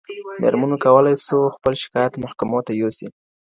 [0.41, 3.07] میرمنو کولای سو خپل شکایات محکمو ته یوسي.